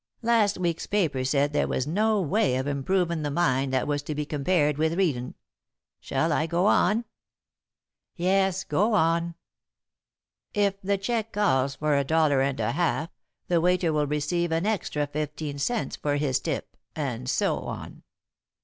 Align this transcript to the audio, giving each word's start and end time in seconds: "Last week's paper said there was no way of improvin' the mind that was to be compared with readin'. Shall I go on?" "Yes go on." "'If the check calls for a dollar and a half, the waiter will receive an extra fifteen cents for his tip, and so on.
"Last 0.23 0.57
week's 0.57 0.87
paper 0.87 1.23
said 1.23 1.53
there 1.53 1.67
was 1.67 1.85
no 1.85 2.19
way 2.21 2.55
of 2.55 2.65
improvin' 2.67 3.21
the 3.21 3.29
mind 3.29 3.71
that 3.71 3.85
was 3.87 4.01
to 4.01 4.15
be 4.15 4.25
compared 4.25 4.79
with 4.79 4.95
readin'. 4.97 5.35
Shall 5.99 6.33
I 6.33 6.47
go 6.47 6.65
on?" 6.65 7.05
"Yes 8.15 8.63
go 8.63 8.95
on." 8.95 9.35
"'If 10.55 10.81
the 10.81 10.97
check 10.97 11.31
calls 11.31 11.75
for 11.75 11.95
a 11.95 12.03
dollar 12.03 12.41
and 12.41 12.59
a 12.59 12.71
half, 12.71 13.09
the 13.47 13.61
waiter 13.61 13.93
will 13.93 14.07
receive 14.07 14.51
an 14.51 14.65
extra 14.65 15.05
fifteen 15.05 15.59
cents 15.59 15.97
for 15.97 16.15
his 16.15 16.39
tip, 16.39 16.75
and 16.95 17.29
so 17.29 17.59
on. 17.59 18.01